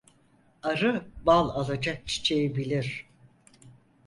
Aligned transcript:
Arı 0.63 1.05
bal 1.25 1.49
alacak 1.49 2.07
çiçeği 2.07 2.55
bilir. 2.55 3.07